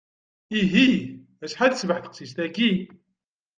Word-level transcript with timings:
Ihih, 0.59 0.97
acḥal 1.43 1.71
tecbeḥ 1.73 1.97
teqcict-agi! 2.01 2.71